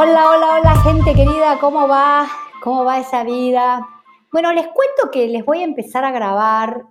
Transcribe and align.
Hola, 0.00 0.30
hola, 0.30 0.60
hola, 0.60 0.76
gente 0.84 1.12
querida, 1.12 1.58
¿cómo 1.60 1.88
va? 1.88 2.24
¿Cómo 2.62 2.84
va 2.84 3.00
esa 3.00 3.24
vida? 3.24 3.84
Bueno, 4.30 4.52
les 4.52 4.68
cuento 4.68 5.10
que 5.10 5.26
les 5.26 5.44
voy 5.44 5.58
a 5.58 5.64
empezar 5.64 6.04
a 6.04 6.12
grabar 6.12 6.84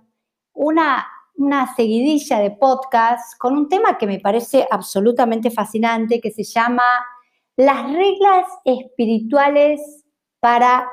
una, 0.52 1.06
una 1.34 1.74
seguidilla 1.74 2.38
de 2.38 2.50
podcast 2.50 3.38
con 3.38 3.56
un 3.56 3.66
tema 3.70 3.96
que 3.96 4.06
me 4.06 4.20
parece 4.20 4.68
absolutamente 4.70 5.50
fascinante, 5.50 6.20
que 6.20 6.30
se 6.30 6.42
llama 6.42 6.82
las 7.56 7.90
reglas 7.90 8.44
espirituales 8.66 10.04
para 10.38 10.86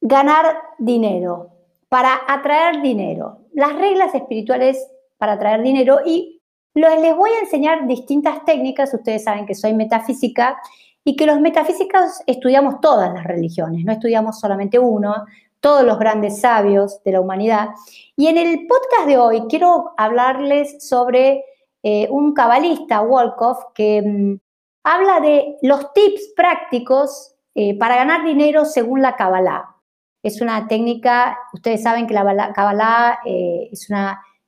ganar 0.00 0.62
dinero, 0.78 1.48
para 1.88 2.20
atraer 2.28 2.82
dinero. 2.82 3.48
Las 3.52 3.74
reglas 3.74 4.14
espirituales 4.14 4.78
para 5.18 5.32
atraer 5.32 5.60
dinero 5.62 5.98
y 6.06 6.40
les 6.72 7.16
voy 7.16 7.30
a 7.30 7.40
enseñar 7.40 7.88
distintas 7.88 8.44
técnicas. 8.44 8.94
Ustedes 8.94 9.24
saben 9.24 9.44
que 9.44 9.56
soy 9.56 9.74
metafísica 9.74 10.56
y 11.04 11.16
que 11.16 11.26
los 11.26 11.40
metafísicos 11.40 12.20
estudiamos 12.26 12.80
todas 12.80 13.12
las 13.12 13.24
religiones, 13.24 13.84
no 13.84 13.92
estudiamos 13.92 14.38
solamente 14.38 14.78
uno, 14.78 15.24
todos 15.60 15.84
los 15.84 15.98
grandes 15.98 16.40
sabios 16.40 17.02
de 17.04 17.12
la 17.12 17.20
humanidad. 17.20 17.70
Y 18.16 18.28
en 18.28 18.38
el 18.38 18.66
podcast 18.66 19.06
de 19.06 19.18
hoy 19.18 19.42
quiero 19.48 19.92
hablarles 19.96 20.86
sobre 20.86 21.44
eh, 21.82 22.08
un 22.10 22.34
cabalista, 22.34 23.00
Wolkoff, 23.00 23.58
que 23.74 24.02
mm, 24.02 24.38
habla 24.84 25.20
de 25.20 25.56
los 25.62 25.92
tips 25.92 26.32
prácticos 26.36 27.34
eh, 27.54 27.78
para 27.78 27.96
ganar 27.96 28.24
dinero 28.24 28.64
según 28.64 29.02
la 29.02 29.16
Kabbalah. 29.16 29.76
Es 30.22 30.40
una 30.40 30.68
técnica, 30.68 31.38
ustedes 31.54 31.82
saben 31.82 32.06
que 32.06 32.14
la 32.14 32.52
Kabbalah 32.54 33.20
eh, 33.24 33.68
es, 33.72 33.88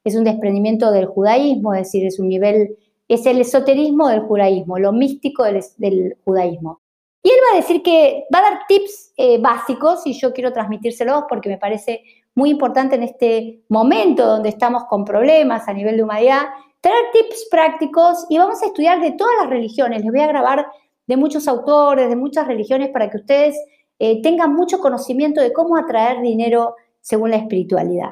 es 0.05 0.15
un 0.15 0.25
desprendimiento 0.25 0.91
del 0.93 1.07
judaísmo, 1.07 1.73
es 1.75 1.85
decir, 1.85 2.07
es 2.07 2.19
un 2.19 2.29
nivel 2.29 2.77
es 3.15 3.27
el 3.27 3.41
esoterismo 3.41 4.09
del 4.09 4.21
judaísmo, 4.21 4.79
lo 4.79 4.93
místico 4.93 5.45
del, 5.45 6.17
judaísmo. 6.25 6.81
Y 7.23 7.29
él 7.29 7.37
va 7.47 7.57
a 7.57 7.61
decir 7.61 7.83
que 7.83 8.25
va 8.35 8.39
a 8.39 8.51
dar 8.51 8.61
tips 8.67 9.13
eh, 9.17 9.39
básicos 9.39 10.07
y 10.07 10.15
yo 10.15 10.33
quiero 10.33 10.53
transmitírselos 10.53 11.25
porque 11.29 11.49
me 11.49 11.59
parece 11.59 12.03
muy 12.35 12.51
importante 12.51 12.97
en 12.97 13.03
este 13.03 13.63
momento 13.69 14.27
donde 14.27 14.49
estamos 14.49 14.85
con 14.85 15.05
problemas 15.05 15.69
a 15.69 15.75
nivel 15.75 15.99
de 15.99 16.05
humanidad, 16.05 16.47
traer 16.81 17.05
tips 17.13 17.49
prácticos 17.51 18.27
y 18.31 18.39
vamos 18.39 18.63
a 18.63 18.67
estudiar 18.67 19.01
de 19.01 19.13
todas 19.13 19.35
las 19.41 19.51
religiones. 19.51 20.03
Les 20.03 20.11
voy 20.11 20.21
a 20.21 20.27
grabar 20.29 20.67
de 21.07 21.17
muchos 21.17 21.47
autores, 21.49 22.09
de 22.09 22.17
muchas 22.17 22.47
religiones 22.47 22.89
para 22.89 23.11
que 23.11 23.19
ustedes 23.19 23.57
eh, 23.99 24.23
tengan 24.23 24.55
mucho 24.55 24.81
conocimiento 24.81 25.43
de 25.43 25.53
cómo 25.53 25.77
atraer 25.77 26.23
dinero 26.23 26.77
según 27.01 27.31
la 27.31 27.37
espiritualidad. 27.37 28.11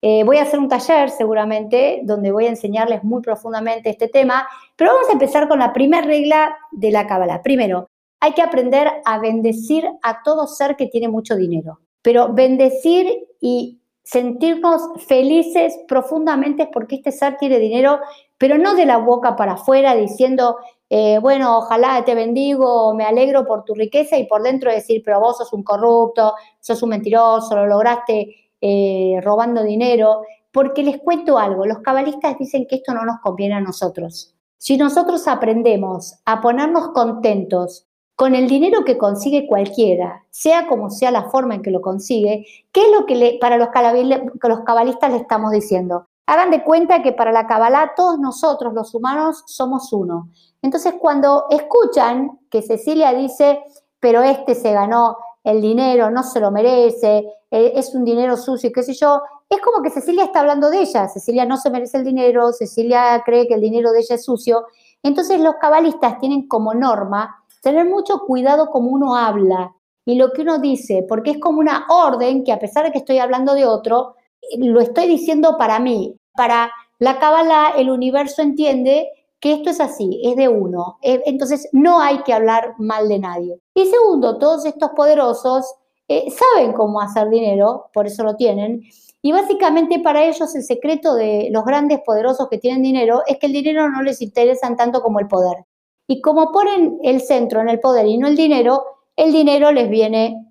Eh, 0.00 0.22
voy 0.24 0.36
a 0.36 0.42
hacer 0.42 0.60
un 0.60 0.68
taller 0.68 1.10
seguramente 1.10 2.00
donde 2.04 2.30
voy 2.30 2.46
a 2.46 2.50
enseñarles 2.50 3.02
muy 3.02 3.20
profundamente 3.20 3.90
este 3.90 4.08
tema, 4.08 4.46
pero 4.76 4.92
vamos 4.92 5.08
a 5.08 5.12
empezar 5.12 5.48
con 5.48 5.58
la 5.58 5.72
primera 5.72 6.06
regla 6.06 6.56
de 6.70 6.92
la 6.92 7.06
Cábala. 7.06 7.42
Primero, 7.42 7.88
hay 8.20 8.32
que 8.32 8.42
aprender 8.42 8.88
a 9.04 9.18
bendecir 9.18 9.88
a 10.02 10.22
todo 10.22 10.46
ser 10.46 10.76
que 10.76 10.86
tiene 10.86 11.08
mucho 11.08 11.34
dinero, 11.34 11.80
pero 12.02 12.32
bendecir 12.32 13.26
y 13.40 13.80
sentirnos 14.04 14.82
felices 15.06 15.78
profundamente 15.86 16.68
porque 16.72 16.96
este 16.96 17.12
ser 17.12 17.36
tiene 17.36 17.58
dinero, 17.58 18.00
pero 18.38 18.56
no 18.56 18.74
de 18.74 18.86
la 18.86 18.98
boca 18.98 19.36
para 19.36 19.52
afuera 19.52 19.94
diciendo, 19.94 20.56
eh, 20.88 21.18
bueno, 21.18 21.58
ojalá 21.58 22.02
te 22.04 22.14
bendigo, 22.14 22.94
me 22.94 23.04
alegro 23.04 23.44
por 23.44 23.64
tu 23.64 23.74
riqueza 23.74 24.16
y 24.16 24.26
por 24.26 24.42
dentro 24.42 24.70
decir, 24.72 25.02
pero 25.04 25.20
vos 25.20 25.36
sos 25.36 25.52
un 25.52 25.62
corrupto, 25.62 26.34
sos 26.60 26.82
un 26.82 26.90
mentiroso, 26.90 27.54
lo 27.56 27.66
lograste 27.66 28.47
eh, 28.60 29.20
robando 29.22 29.62
dinero, 29.62 30.22
porque 30.52 30.82
les 30.82 30.98
cuento 30.98 31.38
algo, 31.38 31.66
los 31.66 31.78
cabalistas 31.78 32.38
dicen 32.38 32.66
que 32.66 32.76
esto 32.76 32.94
no 32.94 33.04
nos 33.04 33.20
conviene 33.20 33.54
a 33.54 33.60
nosotros. 33.60 34.34
Si 34.56 34.76
nosotros 34.76 35.28
aprendemos 35.28 36.16
a 36.24 36.40
ponernos 36.40 36.88
contentos 36.88 37.86
con 38.16 38.34
el 38.34 38.48
dinero 38.48 38.84
que 38.84 38.98
consigue 38.98 39.46
cualquiera, 39.46 40.24
sea 40.30 40.66
como 40.66 40.90
sea 40.90 41.12
la 41.12 41.30
forma 41.30 41.54
en 41.54 41.62
que 41.62 41.70
lo 41.70 41.80
consigue, 41.80 42.44
¿qué 42.72 42.82
es 42.82 42.88
lo 42.90 43.06
que 43.06 43.14
le, 43.14 43.38
para 43.38 43.56
los, 43.56 43.68
los 43.68 44.60
cabalistas 44.64 45.12
le 45.12 45.18
estamos 45.18 45.52
diciendo? 45.52 46.08
Hagan 46.26 46.50
de 46.50 46.64
cuenta 46.64 47.00
que 47.02 47.12
para 47.12 47.30
la 47.30 47.46
Kabbalah 47.46 47.92
todos 47.94 48.18
nosotros, 48.18 48.74
los 48.74 48.92
humanos, 48.94 49.44
somos 49.46 49.92
uno. 49.92 50.30
Entonces, 50.60 50.94
cuando 50.98 51.46
escuchan 51.50 52.40
que 52.50 52.60
Cecilia 52.60 53.14
dice, 53.14 53.60
pero 54.00 54.22
este 54.22 54.56
se 54.56 54.72
ganó 54.72 55.16
el 55.50 55.62
dinero, 55.62 56.10
no 56.10 56.22
se 56.22 56.40
lo 56.40 56.50
merece, 56.50 57.24
eh, 57.50 57.72
es 57.74 57.94
un 57.94 58.04
dinero 58.04 58.36
sucio, 58.36 58.70
qué 58.72 58.82
sé 58.82 58.92
yo, 58.92 59.22
es 59.48 59.60
como 59.60 59.82
que 59.82 59.90
Cecilia 59.90 60.24
está 60.24 60.40
hablando 60.40 60.68
de 60.68 60.80
ella. 60.80 61.08
Cecilia 61.08 61.46
no 61.46 61.56
se 61.56 61.70
merece 61.70 61.96
el 61.98 62.04
dinero, 62.04 62.52
Cecilia 62.52 63.22
cree 63.24 63.48
que 63.48 63.54
el 63.54 63.60
dinero 63.62 63.90
de 63.92 64.00
ella 64.00 64.16
es 64.16 64.24
sucio. 64.24 64.66
Entonces 65.02 65.40
los 65.40 65.54
cabalistas 65.60 66.18
tienen 66.18 66.46
como 66.48 66.74
norma 66.74 67.44
tener 67.62 67.86
mucho 67.86 68.20
cuidado 68.26 68.68
como 68.68 68.90
uno 68.90 69.16
habla 69.16 69.74
y 70.04 70.16
lo 70.16 70.32
que 70.32 70.42
uno 70.42 70.58
dice, 70.58 71.04
porque 71.08 71.32
es 71.32 71.38
como 71.38 71.60
una 71.60 71.86
orden 71.88 72.44
que 72.44 72.52
a 72.52 72.58
pesar 72.58 72.84
de 72.84 72.92
que 72.92 72.98
estoy 72.98 73.18
hablando 73.18 73.54
de 73.54 73.66
otro, 73.66 74.16
lo 74.58 74.80
estoy 74.80 75.06
diciendo 75.06 75.56
para 75.58 75.78
mí. 75.78 76.14
Para 76.34 76.70
la 76.98 77.18
Kabbalah, 77.18 77.72
el 77.76 77.90
universo 77.90 78.42
entiende 78.42 79.08
que 79.40 79.52
esto 79.52 79.70
es 79.70 79.80
así, 79.80 80.20
es 80.24 80.36
de 80.36 80.48
uno. 80.48 80.98
Eh, 81.02 81.22
entonces 81.26 81.68
no 81.72 82.00
hay 82.00 82.22
que 82.22 82.32
hablar 82.32 82.74
mal 82.78 83.08
de 83.08 83.18
nadie. 83.18 83.60
Y 83.74 83.86
segundo, 83.86 84.38
todos 84.38 84.64
estos 84.64 84.90
poderosos 84.90 85.74
eh, 86.08 86.30
saben 86.30 86.72
cómo 86.72 87.00
hacer 87.00 87.28
dinero, 87.28 87.90
por 87.92 88.06
eso 88.06 88.24
lo 88.24 88.36
tienen. 88.36 88.82
Y 89.20 89.32
básicamente 89.32 89.98
para 90.00 90.24
ellos 90.24 90.54
el 90.54 90.62
secreto 90.62 91.14
de 91.14 91.48
los 91.50 91.64
grandes 91.64 92.00
poderosos 92.04 92.48
que 92.48 92.58
tienen 92.58 92.82
dinero 92.82 93.22
es 93.26 93.38
que 93.38 93.46
el 93.46 93.52
dinero 93.52 93.88
no 93.90 94.02
les 94.02 94.22
interesa 94.22 94.74
tanto 94.76 95.02
como 95.02 95.20
el 95.20 95.28
poder. 95.28 95.64
Y 96.06 96.20
como 96.20 96.50
ponen 96.52 96.98
el 97.02 97.20
centro 97.20 97.60
en 97.60 97.68
el 97.68 97.80
poder 97.80 98.06
y 98.06 98.16
no 98.16 98.28
el 98.28 98.36
dinero, 98.36 98.84
el 99.16 99.32
dinero 99.32 99.72
les 99.72 99.90
viene 99.90 100.46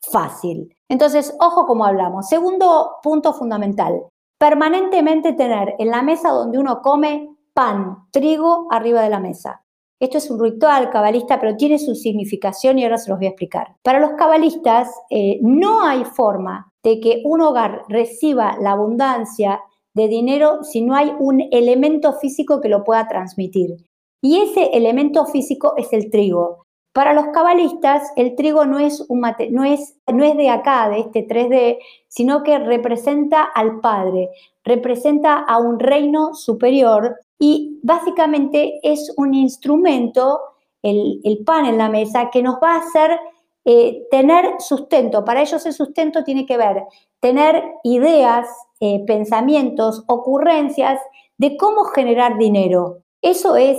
fácil. 0.00 0.76
Entonces, 0.88 1.34
ojo 1.40 1.66
como 1.66 1.84
hablamos. 1.84 2.28
Segundo 2.28 2.96
punto 3.02 3.32
fundamental, 3.32 4.04
permanentemente 4.38 5.32
tener 5.32 5.74
en 5.78 5.88
la 5.88 6.02
mesa 6.02 6.30
donde 6.30 6.58
uno 6.58 6.80
come 6.82 7.33
pan, 7.54 8.08
trigo 8.10 8.66
arriba 8.70 9.02
de 9.02 9.10
la 9.10 9.20
mesa. 9.20 9.64
Esto 10.00 10.18
es 10.18 10.30
un 10.30 10.42
ritual 10.42 10.90
cabalista, 10.90 11.40
pero 11.40 11.56
tiene 11.56 11.78
su 11.78 11.94
significación 11.94 12.78
y 12.78 12.84
ahora 12.84 12.98
se 12.98 13.08
los 13.08 13.18
voy 13.18 13.26
a 13.26 13.30
explicar. 13.30 13.76
Para 13.82 14.00
los 14.00 14.10
cabalistas, 14.18 14.90
eh, 15.08 15.38
no 15.40 15.82
hay 15.82 16.04
forma 16.04 16.70
de 16.82 17.00
que 17.00 17.22
un 17.24 17.40
hogar 17.40 17.84
reciba 17.88 18.56
la 18.60 18.72
abundancia 18.72 19.60
de 19.94 20.08
dinero 20.08 20.64
si 20.64 20.82
no 20.82 20.96
hay 20.96 21.14
un 21.18 21.40
elemento 21.52 22.12
físico 22.14 22.60
que 22.60 22.68
lo 22.68 22.84
pueda 22.84 23.06
transmitir. 23.06 23.76
Y 24.20 24.40
ese 24.40 24.70
elemento 24.72 25.24
físico 25.26 25.74
es 25.76 25.92
el 25.92 26.10
trigo. 26.10 26.64
Para 26.92 27.12
los 27.12 27.26
cabalistas, 27.32 28.02
el 28.16 28.36
trigo 28.36 28.66
no 28.66 28.78
es, 28.78 29.04
un 29.08 29.20
no, 29.50 29.64
es, 29.64 29.96
no 30.12 30.24
es 30.24 30.36
de 30.36 30.48
acá, 30.48 30.88
de 30.88 31.00
este 31.00 31.26
3D, 31.26 31.78
sino 32.08 32.42
que 32.42 32.58
representa 32.58 33.42
al 33.42 33.80
Padre, 33.80 34.30
representa 34.64 35.38
a 35.38 35.58
un 35.58 35.78
reino 35.78 36.34
superior 36.34 37.16
y 37.38 37.80
básicamente 37.82 38.80
es 38.82 39.12
un 39.16 39.34
instrumento, 39.34 40.40
el, 40.82 41.20
pan 41.44 41.66
en 41.66 41.78
la 41.78 41.88
mesa, 41.88 42.30
que 42.30 42.42
nos 42.42 42.56
va 42.56 42.74
a 42.74 42.78
hacer 42.78 43.18
eh, 43.64 44.06
tener 44.10 44.54
sustento. 44.58 45.24
Para 45.24 45.42
ellos 45.42 45.64
el 45.66 45.72
sustento 45.72 46.24
tiene 46.24 46.46
que 46.46 46.56
ver 46.56 46.84
tener 47.20 47.64
ideas, 47.84 48.46
eh, 48.80 49.02
pensamientos, 49.06 50.04
ocurrencias 50.08 51.00
de 51.38 51.56
cómo 51.56 51.84
generar 51.84 52.36
dinero. 52.36 52.98
Eso 53.22 53.56
es 53.56 53.78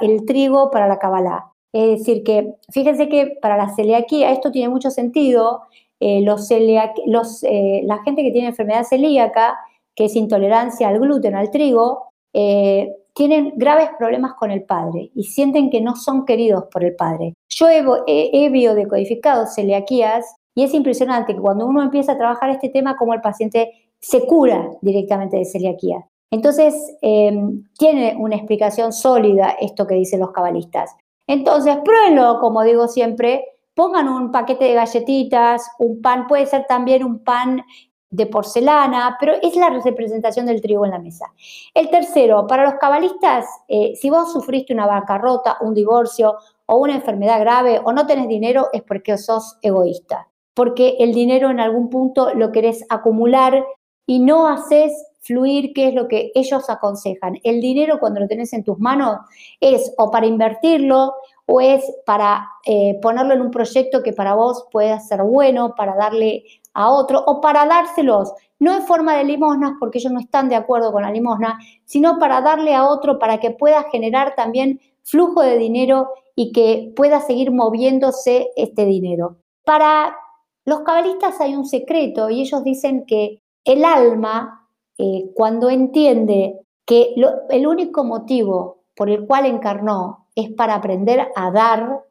el 0.00 0.24
trigo 0.24 0.70
para 0.70 0.88
la 0.88 0.98
Kabbalah. 0.98 1.52
Es 1.74 1.98
decir, 1.98 2.24
que 2.24 2.54
fíjense 2.72 3.10
que 3.10 3.36
para 3.42 3.58
la 3.58 3.68
celiaquía 3.74 4.30
esto 4.32 4.50
tiene 4.50 4.70
mucho 4.70 4.90
sentido. 4.90 5.60
Eh, 6.00 6.22
los, 6.22 6.48
la 6.50 7.98
gente 8.02 8.22
que 8.22 8.32
tiene 8.32 8.48
enfermedad 8.48 8.84
celíaca, 8.84 9.58
que 9.94 10.06
es 10.06 10.16
intolerancia 10.16 10.88
al 10.88 10.98
gluten, 10.98 11.34
al 11.34 11.50
trigo, 11.50 12.09
eh, 12.32 12.92
tienen 13.14 13.52
graves 13.56 13.90
problemas 13.98 14.34
con 14.34 14.50
el 14.50 14.62
padre 14.62 15.10
y 15.14 15.24
sienten 15.24 15.70
que 15.70 15.80
no 15.80 15.96
son 15.96 16.24
queridos 16.24 16.64
por 16.72 16.84
el 16.84 16.94
padre. 16.94 17.34
Yo 17.48 17.68
he, 17.68 17.84
he, 18.06 18.48
biodecodificado 18.50 19.46
celiaquías 19.46 20.24
y 20.54 20.64
es 20.64 20.74
impresionante 20.74 21.34
que 21.34 21.40
cuando 21.40 21.66
uno 21.66 21.82
empieza 21.82 22.12
a 22.12 22.18
trabajar 22.18 22.50
este 22.50 22.68
tema, 22.68 22.96
como 22.96 23.14
el 23.14 23.20
paciente 23.20 23.72
se 24.00 24.26
cura 24.26 24.70
directamente 24.80 25.36
de 25.36 25.44
celiaquía. 25.44 26.06
Entonces, 26.30 26.74
em, 27.02 27.64
tiene 27.76 28.16
una 28.18 28.36
explicación 28.36 28.92
sólida 28.92 29.56
esto 29.60 29.86
que 29.86 29.96
dicen 29.96 30.20
los 30.20 30.30
cabalistas. 30.30 30.94
Entonces, 31.26 31.76
pruébenlo, 31.84 32.38
como 32.40 32.62
digo 32.62 32.88
siempre, 32.88 33.44
pongan 33.74 34.08
un 34.08 34.30
paquete 34.30 34.64
de 34.64 34.74
galletitas, 34.74 35.70
un 35.78 36.00
pan, 36.00 36.26
puede 36.26 36.46
ser 36.46 36.66
también 36.68 37.04
un 37.04 37.22
pan 37.24 37.62
de 38.10 38.26
porcelana, 38.26 39.16
pero 39.20 39.34
es 39.40 39.54
la 39.56 39.70
representación 39.70 40.46
del 40.46 40.60
trigo 40.60 40.84
en 40.84 40.90
la 40.90 40.98
mesa. 40.98 41.32
El 41.72 41.88
tercero, 41.90 42.46
para 42.46 42.64
los 42.64 42.74
cabalistas, 42.74 43.46
eh, 43.68 43.92
si 43.94 44.10
vos 44.10 44.32
sufriste 44.32 44.74
una 44.74 44.86
bancarrota, 44.86 45.58
un 45.60 45.74
divorcio 45.74 46.34
o 46.66 46.76
una 46.78 46.96
enfermedad 46.96 47.40
grave 47.40 47.80
o 47.84 47.92
no 47.92 48.06
tenés 48.06 48.28
dinero, 48.28 48.68
es 48.72 48.82
porque 48.82 49.16
sos 49.16 49.58
egoísta, 49.62 50.28
porque 50.54 50.96
el 50.98 51.12
dinero 51.12 51.50
en 51.50 51.60
algún 51.60 51.88
punto 51.88 52.34
lo 52.34 52.50
querés 52.50 52.84
acumular 52.88 53.64
y 54.06 54.18
no 54.18 54.48
haces 54.48 54.92
fluir, 55.20 55.72
qué 55.72 55.88
es 55.88 55.94
lo 55.94 56.08
que 56.08 56.32
ellos 56.34 56.68
aconsejan. 56.68 57.38
El 57.44 57.60
dinero 57.60 58.00
cuando 58.00 58.20
lo 58.20 58.26
tenés 58.26 58.52
en 58.52 58.64
tus 58.64 58.78
manos 58.78 59.18
es 59.60 59.92
o 59.98 60.10
para 60.10 60.26
invertirlo 60.26 61.14
o 61.46 61.60
es 61.60 61.84
para 62.06 62.48
eh, 62.64 62.98
ponerlo 63.02 63.34
en 63.34 63.40
un 63.40 63.50
proyecto 63.50 64.02
que 64.02 64.12
para 64.12 64.34
vos 64.34 64.66
pueda 64.70 64.98
ser 65.00 65.22
bueno, 65.22 65.74
para 65.76 65.94
darle 65.96 66.44
a 66.74 66.90
otro 66.90 67.22
o 67.26 67.40
para 67.40 67.66
dárselos, 67.66 68.32
no 68.58 68.74
en 68.74 68.82
forma 68.82 69.16
de 69.16 69.24
limosnas 69.24 69.72
porque 69.80 69.98
ellos 69.98 70.12
no 70.12 70.20
están 70.20 70.48
de 70.48 70.56
acuerdo 70.56 70.92
con 70.92 71.02
la 71.02 71.10
limosna, 71.10 71.58
sino 71.84 72.18
para 72.18 72.40
darle 72.40 72.74
a 72.74 72.86
otro 72.86 73.18
para 73.18 73.38
que 73.38 73.50
pueda 73.50 73.84
generar 73.90 74.34
también 74.34 74.80
flujo 75.02 75.42
de 75.42 75.58
dinero 75.58 76.10
y 76.36 76.52
que 76.52 76.92
pueda 76.94 77.20
seguir 77.20 77.50
moviéndose 77.50 78.50
este 78.56 78.84
dinero. 78.84 79.36
Para 79.64 80.16
los 80.64 80.80
cabalistas 80.80 81.40
hay 81.40 81.54
un 81.54 81.66
secreto 81.66 82.30
y 82.30 82.42
ellos 82.42 82.62
dicen 82.62 83.04
que 83.06 83.42
el 83.64 83.84
alma, 83.84 84.68
eh, 84.98 85.30
cuando 85.34 85.70
entiende 85.70 86.60
que 86.86 87.14
el 87.50 87.66
único 87.66 88.04
motivo 88.04 88.82
por 88.94 89.08
el 89.10 89.26
cual 89.26 89.46
encarnó 89.46 90.26
es 90.34 90.50
para 90.50 90.74
aprender 90.74 91.28
a 91.34 91.50
dar, 91.50 92.04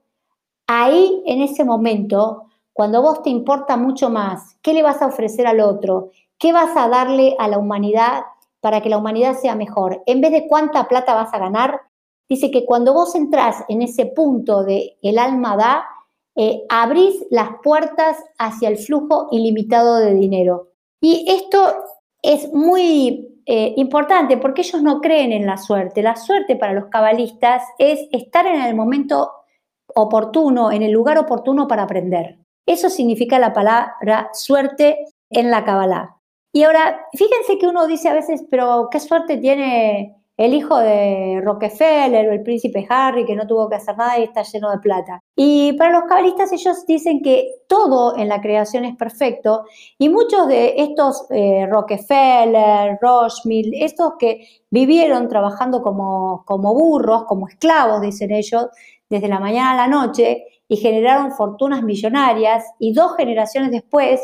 ahí 0.68 1.24
en 1.26 1.42
ese 1.42 1.64
momento, 1.64 2.49
cuando 2.80 3.02
vos 3.02 3.22
te 3.24 3.30
importa 3.30 3.76
mucho 3.76 4.10
más, 4.10 4.56
¿qué 4.62 4.74
le 4.74 4.84
vas 4.84 5.02
a 5.02 5.08
ofrecer 5.08 5.46
al 5.46 5.60
otro? 5.60 6.12
¿Qué 6.38 6.54
vas 6.54 6.78
a 6.78 6.88
darle 6.88 7.36
a 7.38 7.50
la 7.50 7.58
humanidad 7.58 8.22
para 8.62 8.80
que 8.80 8.88
la 8.88 8.98
humanidad 8.98 9.36
sea 9.36 9.54
mejor? 9.54 10.02
En 10.06 10.22
vez 10.22 10.32
de 10.32 10.48
cuánta 10.48 10.88
plata 10.88 11.14
vas 11.14 11.34
a 11.34 11.40
ganar, 11.40 11.82
dice 12.30 12.52
que 12.52 12.64
cuando 12.64 12.94
vos 12.94 13.16
entrás 13.16 13.66
en 13.68 13.82
ese 13.82 14.06
punto 14.06 14.64
de 14.64 14.98
el 15.02 15.20
alma 15.20 15.58
da, 15.58 15.88
eh, 16.38 16.62
abrís 16.70 17.22
las 17.30 17.50
puertas 17.62 18.16
hacia 18.38 18.70
el 18.70 18.78
flujo 18.78 19.28
ilimitado 19.30 19.98
de 19.98 20.14
dinero. 20.14 20.70
Y 21.02 21.26
esto 21.28 21.74
es 22.22 22.54
muy 22.54 23.42
eh, 23.46 23.74
importante 23.76 24.38
porque 24.38 24.62
ellos 24.62 24.82
no 24.82 25.02
creen 25.02 25.34
en 25.34 25.46
la 25.46 25.58
suerte. 25.58 26.02
La 26.02 26.16
suerte 26.16 26.56
para 26.56 26.72
los 26.72 26.86
cabalistas 26.86 27.62
es 27.78 28.08
estar 28.14 28.48
en 28.48 28.62
el 28.62 28.74
momento 28.74 29.34
oportuno, 29.94 30.72
en 30.72 30.84
el 30.84 30.94
lugar 30.94 31.18
oportuno 31.18 31.68
para 31.68 31.84
aprender. 31.84 32.39
Eso 32.70 32.92
significa 32.92 33.40
la 33.40 33.52
palabra 33.52 34.30
suerte 34.32 35.00
en 35.32 35.50
la 35.50 35.66
cabalá. 35.66 36.18
Y 36.54 36.62
ahora, 36.62 37.02
fíjense 37.14 37.58
que 37.58 37.66
uno 37.66 37.88
dice 37.88 38.10
a 38.10 38.14
veces, 38.14 38.44
pero 38.52 38.90
qué 38.92 39.00
suerte 39.00 39.38
tiene 39.38 40.16
el 40.38 40.54
hijo 40.54 40.78
de 40.78 41.42
Rockefeller 41.44 42.30
o 42.30 42.32
el 42.32 42.44
príncipe 42.44 42.86
Harry 42.88 43.26
que 43.26 43.36
no 43.36 43.48
tuvo 43.48 43.68
que 43.70 43.76
hacer 43.78 43.98
nada 43.98 44.20
y 44.20 44.24
está 44.26 44.44
lleno 44.44 44.70
de 44.70 44.78
plata. 44.78 45.20
Y 45.36 45.74
para 45.74 45.92
los 45.94 46.04
cabalistas 46.04 46.52
ellos 46.52 46.86
dicen 46.86 47.24
que 47.24 47.50
todo 47.68 48.16
en 48.16 48.30
la 48.30 48.40
creación 48.40 48.86
es 48.86 48.96
perfecto 48.96 49.64
y 49.98 50.10
muchos 50.10 50.48
de 50.48 50.76
estos 50.78 51.26
eh, 51.32 51.66
Rockefeller, 51.68 53.00
Rothschild, 53.02 53.74
estos 53.74 54.14
que 54.20 54.48
vivieron 54.70 55.28
trabajando 55.28 55.82
como, 55.82 56.44
como 56.46 56.76
burros, 56.76 57.24
como 57.26 57.48
esclavos, 57.48 58.02
dicen 58.02 58.32
ellos, 58.32 58.68
desde 59.10 59.28
la 59.28 59.40
mañana 59.40 59.72
a 59.72 59.76
la 59.76 59.88
noche 59.88 60.46
y 60.70 60.78
generaron 60.78 61.32
fortunas 61.34 61.84
millonarias 61.84 62.64
y 62.80 62.94
dos 62.94 63.18
generaciones 63.18 63.72
después 63.72 64.22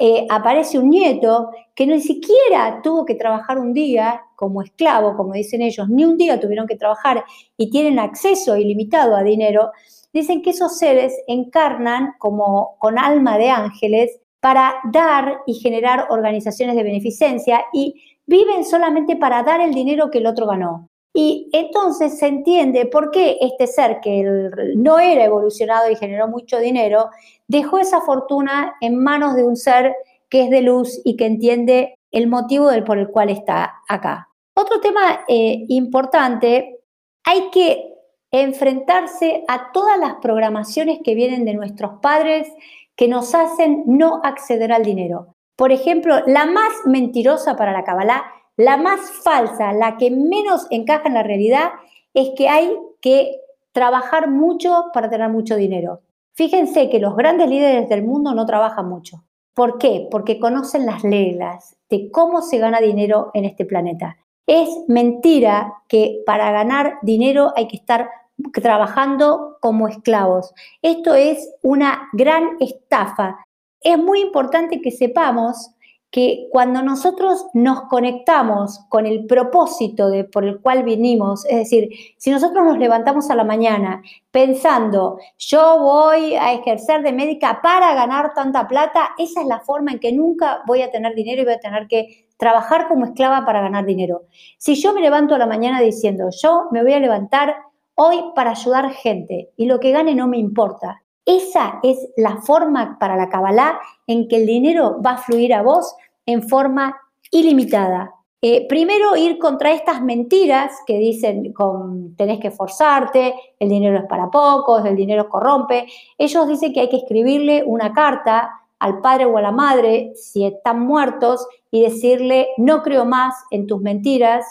eh, 0.00 0.26
aparece 0.28 0.78
un 0.78 0.90
nieto 0.90 1.50
que 1.74 1.86
ni 1.86 2.00
siquiera 2.00 2.80
tuvo 2.82 3.04
que 3.04 3.14
trabajar 3.14 3.58
un 3.58 3.72
día 3.72 4.22
como 4.34 4.62
esclavo, 4.62 5.16
como 5.16 5.34
dicen 5.34 5.62
ellos, 5.62 5.88
ni 5.88 6.04
un 6.04 6.16
día 6.16 6.40
tuvieron 6.40 6.66
que 6.66 6.76
trabajar 6.76 7.24
y 7.56 7.70
tienen 7.70 8.00
acceso 8.00 8.56
ilimitado 8.56 9.14
a 9.14 9.22
dinero, 9.22 9.70
dicen 10.12 10.42
que 10.42 10.50
esos 10.50 10.78
seres 10.78 11.14
encarnan 11.28 12.14
como 12.18 12.76
con 12.78 12.98
alma 12.98 13.38
de 13.38 13.50
ángeles 13.50 14.18
para 14.40 14.74
dar 14.90 15.42
y 15.46 15.54
generar 15.54 16.06
organizaciones 16.10 16.76
de 16.76 16.82
beneficencia 16.82 17.64
y 17.72 17.94
viven 18.26 18.64
solamente 18.64 19.16
para 19.16 19.42
dar 19.42 19.60
el 19.60 19.74
dinero 19.74 20.10
que 20.10 20.18
el 20.18 20.26
otro 20.26 20.46
ganó. 20.46 20.88
Y 21.16 21.48
entonces 21.52 22.18
se 22.18 22.26
entiende 22.26 22.86
por 22.86 23.12
qué 23.12 23.38
este 23.40 23.68
ser 23.68 24.00
que 24.00 24.50
no 24.74 24.98
era 24.98 25.24
evolucionado 25.24 25.88
y 25.88 25.94
generó 25.94 26.26
mucho 26.26 26.58
dinero, 26.58 27.08
dejó 27.46 27.78
esa 27.78 28.00
fortuna 28.00 28.74
en 28.80 29.00
manos 29.00 29.36
de 29.36 29.44
un 29.44 29.56
ser 29.56 29.94
que 30.28 30.42
es 30.42 30.50
de 30.50 30.62
luz 30.62 31.00
y 31.04 31.16
que 31.16 31.26
entiende 31.26 31.94
el 32.10 32.26
motivo 32.26 32.68
del 32.68 32.82
por 32.82 32.98
el 32.98 33.08
cual 33.08 33.30
está 33.30 33.82
acá. 33.88 34.28
Otro 34.56 34.80
tema 34.80 35.20
eh, 35.28 35.64
importante, 35.68 36.80
hay 37.24 37.50
que 37.50 37.94
enfrentarse 38.32 39.44
a 39.46 39.70
todas 39.72 39.96
las 39.98 40.14
programaciones 40.16 40.98
que 41.04 41.14
vienen 41.14 41.44
de 41.44 41.54
nuestros 41.54 42.00
padres 42.02 42.48
que 42.96 43.06
nos 43.06 43.34
hacen 43.36 43.84
no 43.86 44.20
acceder 44.24 44.72
al 44.72 44.82
dinero. 44.82 45.36
Por 45.56 45.70
ejemplo, 45.70 46.16
la 46.26 46.46
más 46.46 46.72
mentirosa 46.84 47.56
para 47.56 47.72
la 47.72 47.84
Kabbalah 47.84 48.24
la 48.56 48.76
más 48.76 49.00
falsa, 49.22 49.72
la 49.72 49.96
que 49.96 50.10
menos 50.10 50.66
encaja 50.70 51.08
en 51.08 51.14
la 51.14 51.22
realidad, 51.22 51.70
es 52.12 52.30
que 52.36 52.48
hay 52.48 52.70
que 53.00 53.40
trabajar 53.72 54.30
mucho 54.30 54.86
para 54.92 55.10
tener 55.10 55.28
mucho 55.28 55.56
dinero. 55.56 56.00
Fíjense 56.34 56.88
que 56.88 57.00
los 57.00 57.16
grandes 57.16 57.48
líderes 57.48 57.88
del 57.88 58.04
mundo 58.04 58.34
no 58.34 58.46
trabajan 58.46 58.88
mucho. 58.88 59.24
¿Por 59.54 59.78
qué? 59.78 60.08
Porque 60.10 60.40
conocen 60.40 60.86
las 60.86 61.02
reglas 61.02 61.76
de 61.88 62.10
cómo 62.10 62.42
se 62.42 62.58
gana 62.58 62.80
dinero 62.80 63.30
en 63.34 63.44
este 63.44 63.64
planeta. 63.64 64.16
Es 64.46 64.68
mentira 64.88 65.74
que 65.88 66.22
para 66.26 66.50
ganar 66.50 66.98
dinero 67.02 67.52
hay 67.56 67.68
que 67.68 67.76
estar 67.76 68.10
trabajando 68.52 69.58
como 69.60 69.88
esclavos. 69.88 70.52
Esto 70.82 71.14
es 71.14 71.54
una 71.62 72.08
gran 72.12 72.56
estafa. 72.60 73.38
Es 73.80 73.96
muy 73.96 74.20
importante 74.20 74.80
que 74.80 74.90
sepamos 74.90 75.70
que 76.14 76.46
cuando 76.52 76.80
nosotros 76.80 77.46
nos 77.54 77.88
conectamos 77.88 78.86
con 78.88 79.04
el 79.04 79.26
propósito 79.26 80.08
de, 80.08 80.22
por 80.22 80.44
el 80.44 80.60
cual 80.60 80.84
vinimos, 80.84 81.44
es 81.46 81.56
decir, 81.56 81.88
si 82.18 82.30
nosotros 82.30 82.64
nos 82.64 82.78
levantamos 82.78 83.30
a 83.30 83.34
la 83.34 83.42
mañana 83.42 84.00
pensando, 84.30 85.18
yo 85.36 85.80
voy 85.80 86.36
a 86.36 86.52
ejercer 86.52 87.02
de 87.02 87.12
médica 87.12 87.58
para 87.60 87.94
ganar 87.94 88.32
tanta 88.32 88.68
plata, 88.68 89.10
esa 89.18 89.40
es 89.40 89.48
la 89.48 89.58
forma 89.58 89.90
en 89.90 89.98
que 89.98 90.12
nunca 90.12 90.62
voy 90.68 90.82
a 90.82 90.92
tener 90.92 91.16
dinero 91.16 91.42
y 91.42 91.46
voy 91.46 91.54
a 91.54 91.58
tener 91.58 91.88
que 91.88 92.28
trabajar 92.36 92.86
como 92.86 93.06
esclava 93.06 93.44
para 93.44 93.62
ganar 93.62 93.84
dinero. 93.84 94.26
Si 94.56 94.76
yo 94.76 94.94
me 94.94 95.00
levanto 95.00 95.34
a 95.34 95.38
la 95.38 95.46
mañana 95.46 95.80
diciendo, 95.80 96.28
yo 96.30 96.68
me 96.70 96.84
voy 96.84 96.92
a 96.92 97.00
levantar 97.00 97.56
hoy 97.96 98.22
para 98.36 98.52
ayudar 98.52 98.92
gente 98.92 99.50
y 99.56 99.66
lo 99.66 99.80
que 99.80 99.90
gane 99.90 100.14
no 100.14 100.28
me 100.28 100.38
importa, 100.38 101.02
esa 101.26 101.80
es 101.82 101.98
la 102.16 102.38
forma 102.38 102.98
para 102.98 103.16
la 103.16 103.28
Kabbalah 103.28 103.78
en 104.06 104.28
que 104.28 104.36
el 104.36 104.46
dinero 104.46 105.00
va 105.04 105.12
a 105.12 105.18
fluir 105.18 105.54
a 105.54 105.62
vos 105.62 105.94
en 106.26 106.42
forma 106.48 106.96
ilimitada. 107.30 108.12
Eh, 108.42 108.66
primero, 108.68 109.16
ir 109.16 109.38
contra 109.38 109.72
estas 109.72 110.02
mentiras 110.02 110.72
que 110.86 110.98
dicen 110.98 111.54
con, 111.54 112.14
tenés 112.14 112.40
que 112.40 112.50
forzarte, 112.50 113.34
el 113.58 113.70
dinero 113.70 113.96
es 113.96 114.04
para 114.04 114.30
pocos, 114.30 114.84
el 114.84 114.96
dinero 114.96 115.30
corrompe. 115.30 115.86
Ellos 116.18 116.46
dicen 116.46 116.74
que 116.74 116.80
hay 116.80 116.90
que 116.90 116.98
escribirle 116.98 117.64
una 117.66 117.94
carta 117.94 118.50
al 118.78 119.00
padre 119.00 119.24
o 119.24 119.38
a 119.38 119.42
la 119.42 119.50
madre 119.50 120.12
si 120.14 120.44
están 120.44 120.80
muertos 120.80 121.46
y 121.70 121.80
decirle, 121.84 122.48
no 122.58 122.82
creo 122.82 123.06
más 123.06 123.34
en 123.50 123.66
tus 123.66 123.80
mentiras, 123.80 124.44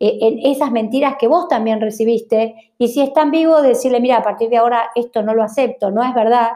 en 0.00 0.38
esas 0.40 0.70
mentiras 0.70 1.16
que 1.18 1.28
vos 1.28 1.48
también 1.48 1.80
recibiste, 1.80 2.72
y 2.78 2.88
si 2.88 3.00
están 3.00 3.30
vivos, 3.30 3.62
decirle, 3.62 4.00
mira, 4.00 4.18
a 4.18 4.22
partir 4.22 4.50
de 4.50 4.56
ahora 4.56 4.90
esto 4.94 5.22
no 5.22 5.34
lo 5.34 5.42
acepto, 5.42 5.90
no 5.90 6.02
es 6.02 6.12
verdad. 6.14 6.50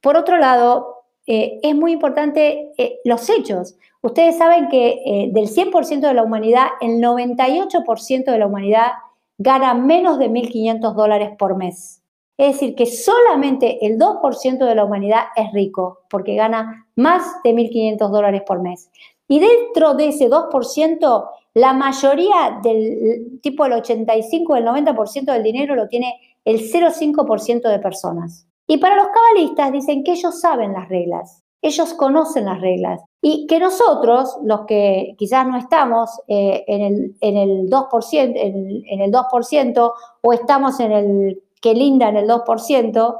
Por 0.00 0.16
otro 0.16 0.38
lado, 0.38 1.04
eh, 1.26 1.58
es 1.62 1.74
muy 1.74 1.92
importante 1.92 2.72
eh, 2.78 3.00
los 3.04 3.28
hechos. 3.28 3.76
Ustedes 4.00 4.38
saben 4.38 4.68
que 4.68 5.28
del 5.32 5.48
100% 5.48 6.00
de 6.00 6.14
la 6.14 6.22
humanidad, 6.22 6.68
el 6.80 7.02
98% 7.02 8.24
de 8.30 8.38
la 8.38 8.46
humanidad 8.46 8.92
gana 9.38 9.74
menos 9.74 10.18
de 10.18 10.30
1.500 10.30 10.94
dólares 10.94 11.30
por 11.38 11.56
mes. 11.56 12.02
Es 12.36 12.54
decir, 12.54 12.76
que 12.76 12.86
solamente 12.86 13.84
el 13.84 13.98
2% 13.98 14.58
de 14.64 14.74
la 14.74 14.84
humanidad 14.84 15.24
es 15.34 15.52
rico, 15.52 16.00
porque 16.08 16.36
gana 16.36 16.86
más 16.94 17.24
de 17.42 17.52
1.500 17.52 18.10
dólares 18.10 18.42
por 18.46 18.62
mes. 18.62 18.90
Y 19.26 19.40
dentro 19.40 19.94
de 19.94 20.08
ese 20.08 20.28
2%, 20.28 21.28
la 21.54 21.72
mayoría 21.72 22.60
del 22.62 23.40
tipo 23.42 23.64
el 23.64 23.72
85, 23.74 24.56
el 24.56 24.64
90% 24.66 25.32
del 25.32 25.42
dinero 25.42 25.74
lo 25.74 25.88
tiene 25.88 26.14
el 26.44 26.60
0,5% 26.60 27.68
de 27.68 27.78
personas. 27.78 28.46
Y 28.66 28.78
para 28.78 28.96
los 28.96 29.08
cabalistas 29.08 29.72
dicen 29.72 30.04
que 30.04 30.12
ellos 30.12 30.40
saben 30.40 30.72
las 30.72 30.88
reglas, 30.88 31.42
ellos 31.62 31.94
conocen 31.94 32.44
las 32.44 32.60
reglas 32.60 33.02
y 33.20 33.46
que 33.46 33.58
nosotros, 33.58 34.36
los 34.44 34.66
que 34.66 35.14
quizás 35.18 35.46
no 35.46 35.56
estamos 35.58 36.10
eh, 36.28 36.64
en, 36.68 36.82
el, 36.82 37.16
en, 37.20 37.36
el, 37.36 37.70
2%, 37.70 38.32
en, 38.34 39.00
el 39.00 39.10
2% 39.10 39.92
o 40.22 40.32
estamos 40.32 40.78
en 40.80 40.92
el 40.92 41.42
que 41.60 41.74
linda 41.74 42.08
en 42.08 42.18
el 42.18 42.28
2%, 42.28 43.16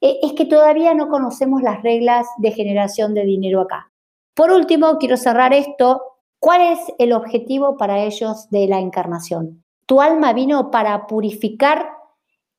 eh, 0.00 0.18
es 0.22 0.32
que 0.34 0.44
todavía 0.44 0.94
no 0.94 1.08
conocemos 1.08 1.62
las 1.62 1.82
reglas 1.82 2.26
de 2.38 2.50
generación 2.52 3.14
de 3.14 3.24
dinero 3.24 3.62
acá. 3.62 3.90
Por 4.34 4.50
último, 4.50 4.98
quiero 4.98 5.16
cerrar 5.16 5.52
esto 5.54 6.02
¿Cuál 6.40 6.60
es 6.72 6.78
el 6.98 7.12
objetivo 7.12 7.76
para 7.76 8.04
ellos 8.04 8.48
de 8.50 8.68
la 8.68 8.78
encarnación? 8.78 9.64
Tu 9.86 10.00
alma 10.00 10.32
vino 10.32 10.70
para 10.70 11.08
purificar 11.08 11.88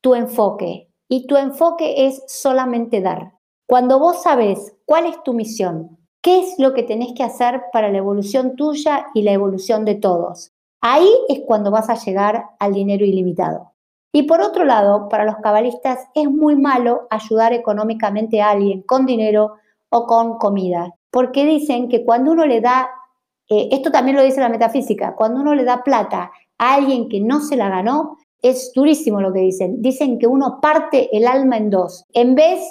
tu 0.01 0.15
enfoque 0.15 0.89
y 1.07 1.27
tu 1.27 1.37
enfoque 1.37 2.07
es 2.07 2.21
solamente 2.27 2.99
dar. 2.99 3.33
Cuando 3.65 3.97
vos 3.97 4.23
sabes 4.23 4.75
cuál 4.85 5.05
es 5.05 5.23
tu 5.23 5.33
misión, 5.33 5.97
qué 6.21 6.39
es 6.39 6.55
lo 6.57 6.73
que 6.73 6.83
tenés 6.83 7.13
que 7.15 7.23
hacer 7.23 7.61
para 7.71 7.89
la 7.89 7.99
evolución 7.99 8.57
tuya 8.57 9.07
y 9.13 9.21
la 9.21 9.31
evolución 9.31 9.85
de 9.85 9.95
todos, 9.95 10.51
ahí 10.81 11.09
es 11.29 11.41
cuando 11.47 11.71
vas 11.71 11.89
a 11.89 11.95
llegar 11.95 12.47
al 12.59 12.73
dinero 12.73 13.05
ilimitado. 13.05 13.73
Y 14.11 14.23
por 14.23 14.41
otro 14.41 14.65
lado, 14.65 15.07
para 15.07 15.23
los 15.23 15.37
cabalistas 15.37 15.99
es 16.15 16.29
muy 16.29 16.57
malo 16.57 17.07
ayudar 17.09 17.53
económicamente 17.53 18.41
a 18.41 18.49
alguien 18.49 18.81
con 18.81 19.05
dinero 19.05 19.53
o 19.89 20.05
con 20.05 20.37
comida, 20.37 20.95
porque 21.11 21.45
dicen 21.45 21.87
que 21.87 22.03
cuando 22.03 22.31
uno 22.31 22.45
le 22.45 22.59
da, 22.59 22.89
eh, 23.49 23.69
esto 23.71 23.91
también 23.91 24.15
lo 24.15 24.23
dice 24.23 24.39
la 24.39 24.49
metafísica, 24.49 25.15
cuando 25.15 25.41
uno 25.41 25.55
le 25.55 25.63
da 25.63 25.83
plata 25.83 26.31
a 26.57 26.73
alguien 26.75 27.09
que 27.09 27.19
no 27.19 27.41
se 27.41 27.55
la 27.55 27.69
ganó, 27.69 28.17
es 28.41 28.71
durísimo 28.73 29.21
lo 29.21 29.33
que 29.33 29.39
dicen. 29.39 29.81
Dicen 29.81 30.19
que 30.19 30.27
uno 30.27 30.59
parte 30.61 31.09
el 31.15 31.27
alma 31.27 31.57
en 31.57 31.69
dos. 31.69 32.05
En 32.13 32.35
vez 32.35 32.61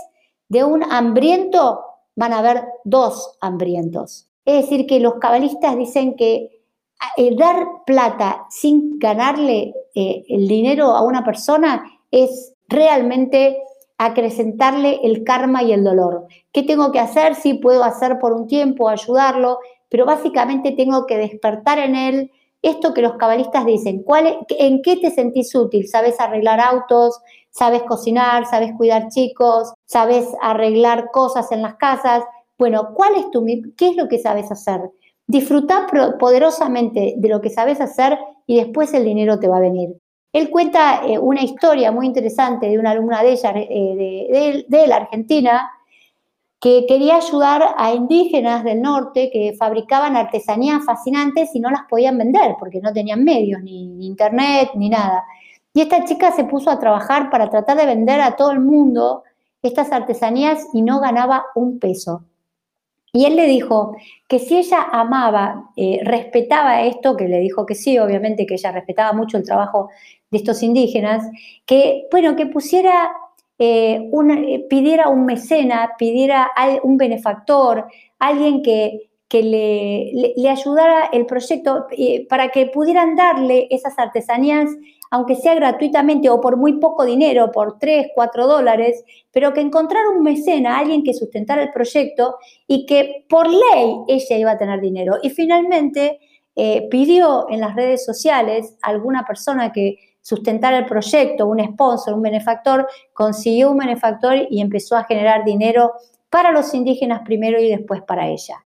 de 0.48 0.64
un 0.64 0.82
hambriento, 0.84 1.80
van 2.16 2.32
a 2.32 2.38
haber 2.38 2.64
dos 2.84 3.36
hambrientos. 3.40 4.28
Es 4.44 4.62
decir, 4.62 4.86
que 4.86 5.00
los 5.00 5.14
cabalistas 5.14 5.76
dicen 5.76 6.16
que 6.16 6.58
dar 7.36 7.66
plata 7.86 8.46
sin 8.50 8.98
ganarle 8.98 9.74
eh, 9.94 10.24
el 10.28 10.48
dinero 10.48 10.86
a 10.86 11.02
una 11.02 11.24
persona 11.24 11.84
es 12.10 12.54
realmente 12.68 13.58
acrecentarle 13.98 15.00
el 15.02 15.24
karma 15.24 15.62
y 15.62 15.72
el 15.72 15.84
dolor. 15.84 16.26
¿Qué 16.52 16.62
tengo 16.62 16.92
que 16.92 17.00
hacer? 17.00 17.34
Sí, 17.34 17.54
puedo 17.54 17.84
hacer 17.84 18.18
por 18.18 18.32
un 18.32 18.46
tiempo, 18.46 18.88
ayudarlo, 18.88 19.58
pero 19.88 20.04
básicamente 20.04 20.72
tengo 20.72 21.06
que 21.06 21.16
despertar 21.16 21.78
en 21.78 21.94
él 21.96 22.30
esto 22.62 22.92
que 22.92 23.02
los 23.02 23.16
cabalistas 23.16 23.64
dicen. 23.64 24.02
¿cuál, 24.02 24.38
¿En 24.50 24.82
qué 24.82 24.96
te 24.96 25.10
sentís 25.10 25.54
útil? 25.54 25.86
¿Sabes 25.88 26.20
arreglar 26.20 26.60
autos? 26.60 27.20
¿Sabes 27.50 27.82
cocinar? 27.84 28.46
¿Sabes 28.46 28.72
cuidar 28.76 29.08
chicos? 29.08 29.72
¿Sabes 29.84 30.26
arreglar 30.42 31.10
cosas 31.12 31.50
en 31.52 31.62
las 31.62 31.76
casas? 31.76 32.24
Bueno, 32.58 32.94
¿cuál 32.94 33.14
es 33.16 33.30
tu, 33.30 33.44
qué 33.76 33.88
es 33.88 33.96
lo 33.96 34.08
que 34.08 34.18
sabes 34.18 34.50
hacer? 34.50 34.80
Disfrutar 35.26 35.86
poderosamente 36.18 37.14
de 37.16 37.28
lo 37.28 37.40
que 37.40 37.50
sabes 37.50 37.80
hacer 37.80 38.18
y 38.46 38.56
después 38.56 38.92
el 38.94 39.04
dinero 39.04 39.38
te 39.38 39.48
va 39.48 39.58
a 39.58 39.60
venir. 39.60 39.96
Él 40.32 40.50
cuenta 40.50 41.06
eh, 41.06 41.18
una 41.18 41.42
historia 41.42 41.90
muy 41.90 42.06
interesante 42.06 42.68
de 42.68 42.78
una 42.78 42.90
alumna 42.90 43.22
de 43.22 43.32
ella, 43.32 43.52
eh, 43.56 44.64
de, 44.68 44.86
la 44.86 44.96
Argentina, 44.96 45.70
que 46.60 46.86
quería 46.88 47.16
ayudar 47.16 47.74
a 47.76 47.92
indígenas 47.92 48.64
del 48.64 48.82
norte 48.82 49.30
que 49.32 49.54
fabricaban 49.56 50.16
artesanías 50.16 50.84
fascinantes 50.84 51.54
y 51.54 51.60
no 51.60 51.70
las 51.70 51.82
podían 51.88 52.18
vender 52.18 52.56
porque 52.58 52.80
no 52.80 52.92
tenían 52.92 53.22
medios, 53.22 53.62
ni, 53.62 54.06
internet, 54.06 54.70
ni 54.74 54.88
nada. 54.88 55.24
Y 55.72 55.82
esta 55.82 56.04
chica 56.04 56.32
se 56.32 56.44
puso 56.44 56.70
a 56.70 56.80
trabajar 56.80 57.30
para 57.30 57.48
tratar 57.48 57.76
de 57.76 57.86
vender 57.86 58.20
a 58.20 58.34
todo 58.34 58.50
el 58.50 58.60
mundo 58.60 59.22
estas 59.62 59.92
artesanías 59.92 60.66
y 60.72 60.82
no 60.82 61.00
ganaba 61.00 61.44
un 61.54 61.78
peso. 61.78 62.24
Y 63.12 63.24
él 63.24 63.36
le 63.36 63.46
dijo 63.46 63.96
que 64.28 64.38
si 64.38 64.58
ella 64.58 64.86
amaba, 64.92 65.70
eh, 65.76 66.00
respetaba 66.02 66.82
esto, 66.82 67.16
que 67.16 67.28
le 67.28 67.38
dijo 67.38 67.64
que 67.64 67.74
sí, 67.74 67.98
obviamente 67.98 68.46
que 68.46 68.54
ella 68.54 68.72
respetaba 68.72 69.12
mucho 69.12 69.38
el 69.38 69.44
trabajo 69.44 69.88
de 70.30 70.38
estos 70.38 70.62
indígenas, 70.62 71.24
que, 71.64 72.06
bueno, 72.10 72.36
que 72.36 72.46
pusiera, 72.46 73.10
eh, 73.58 74.10
eh, 74.10 74.66
pidiera 74.68 75.08
un 75.08 75.26
mecena, 75.26 75.92
pidiera 75.98 76.50
un 76.82 76.96
benefactor, 76.96 77.86
alguien 78.18 78.62
que, 78.62 79.10
que 79.28 79.42
le, 79.42 80.48
ayudara 80.48 81.06
el 81.12 81.26
proyecto 81.26 81.86
para 82.28 82.48
que 82.50 82.66
pudieran 82.66 83.16
darle 83.16 83.66
esas 83.70 83.98
artesanías 83.98 84.70
aunque 85.10 85.36
sea 85.36 85.54
gratuitamente 85.54 86.28
o 86.28 86.40
por 86.40 86.56
muy 86.56 86.74
poco 86.74 87.04
dinero, 87.04 87.50
por 87.52 87.78
3, 87.78 88.08
4 88.14 88.46
dólares, 88.46 89.02
pero 89.32 89.52
que 89.52 89.60
encontrar 89.60 90.06
un 90.08 90.22
mecena, 90.22 90.78
alguien 90.78 91.02
que 91.02 91.14
sustentara 91.14 91.62
el 91.62 91.72
proyecto 91.72 92.36
y 92.66 92.86
que 92.86 93.24
por 93.28 93.48
ley 93.48 93.94
ella 94.06 94.36
iba 94.36 94.50
a 94.52 94.58
tener 94.58 94.80
dinero. 94.80 95.16
Y 95.22 95.30
finalmente 95.30 96.18
eh, 96.56 96.88
pidió 96.90 97.46
en 97.48 97.60
las 97.60 97.74
redes 97.74 98.04
sociales 98.04 98.76
a 98.82 98.88
alguna 98.88 99.24
persona 99.26 99.72
que 99.72 99.96
sustentara 100.28 100.76
el 100.76 100.84
proyecto, 100.84 101.46
un 101.46 101.64
sponsor, 101.72 102.12
un 102.12 102.20
benefactor, 102.20 102.86
consiguió 103.14 103.70
un 103.70 103.78
benefactor 103.78 104.46
y 104.50 104.60
empezó 104.60 104.94
a 104.94 105.04
generar 105.04 105.42
dinero 105.42 105.94
para 106.28 106.52
los 106.52 106.74
indígenas 106.74 107.22
primero 107.24 107.58
y 107.58 107.70
después 107.70 108.02
para 108.02 108.28
ella. 108.28 108.62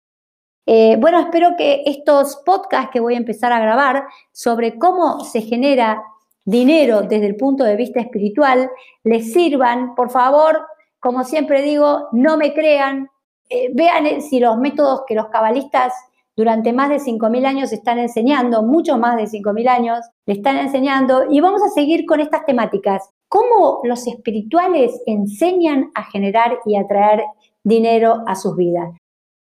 Eh, 0.65 0.95
bueno, 0.97 1.19
espero 1.19 1.57
que 1.57 1.83
estos 1.85 2.37
podcasts 2.45 2.91
que 2.93 3.01
voy 3.01 3.15
a 3.15 3.17
empezar 3.17 3.51
a 3.51 3.59
grabar 3.59 4.05
sobre 4.31 4.77
cómo 4.79 5.25
se 5.25 5.41
genera 5.41 6.01
dinero 6.45 7.01
desde 7.01 7.25
el 7.25 7.35
punto 7.35 7.65
de 7.65 7.75
vista 7.75 7.99
espiritual, 7.99 8.71
les 9.03 9.33
sirvan, 9.33 9.95
por 9.95 10.11
favor, 10.11 10.65
como 11.01 11.25
siempre 11.25 11.61
digo, 11.61 12.07
no 12.13 12.37
me 12.37 12.53
crean, 12.53 13.09
eh, 13.49 13.69
vean 13.73 14.21
si 14.21 14.39
los 14.39 14.57
métodos 14.57 15.01
que 15.05 15.15
los 15.15 15.27
cabalistas 15.27 15.91
durante 16.39 16.71
más 16.71 16.87
de 16.87 16.99
5.000 16.99 17.45
años 17.45 17.73
están 17.73 17.99
enseñando, 17.99 18.63
mucho 18.63 18.97
más 18.97 19.17
de 19.17 19.23
5.000 19.23 19.67
años, 19.67 19.99
le 20.25 20.35
están 20.35 20.55
enseñando 20.55 21.25
y 21.29 21.41
vamos 21.41 21.61
a 21.61 21.67
seguir 21.67 22.05
con 22.05 22.21
estas 22.21 22.45
temáticas. 22.45 23.09
¿Cómo 23.27 23.81
los 23.83 24.07
espirituales 24.07 25.01
enseñan 25.05 25.91
a 25.95 26.05
generar 26.05 26.59
y 26.65 26.77
atraer 26.77 27.25
dinero 27.65 28.23
a 28.25 28.37
sus 28.37 28.55
vidas? 28.55 28.95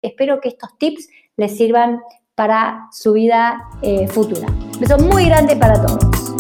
Espero 0.02 0.42
que 0.42 0.50
estos 0.50 0.76
tips 0.80 1.08
les 1.38 1.56
sirvan 1.56 2.02
para 2.34 2.88
su 2.92 3.14
vida 3.14 3.62
eh, 3.84 4.08
futura. 4.08 4.48
Un 4.48 4.80
beso 4.80 4.98
muy 4.98 5.28
grande 5.28 5.56
para 5.56 5.86
todos. 5.86 6.34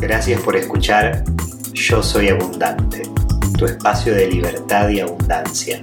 Gracias 0.00 0.40
por 0.42 0.56
escuchar 0.56 1.22
Yo 1.74 2.02
Soy 2.02 2.30
Abundante, 2.30 3.02
tu 3.56 3.66
espacio 3.66 4.12
de 4.16 4.26
libertad 4.26 4.88
y 4.88 4.98
abundancia. 4.98 5.80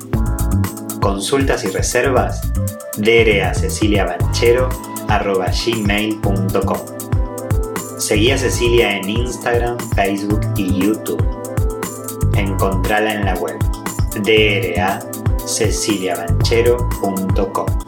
Consultas 1.06 1.64
y 1.64 1.68
reservas, 1.68 2.42
gmail.com. 5.08 6.80
Seguí 8.00 8.32
a 8.32 8.38
Cecilia 8.40 8.98
en 8.98 9.08
Instagram, 9.08 9.78
Facebook 9.94 10.42
y 10.56 10.82
YouTube. 10.82 11.24
Encontrala 12.36 13.14
en 13.14 13.26
la 13.26 13.36
web 13.36 13.60
ceciliabanchero.com. 15.46 17.85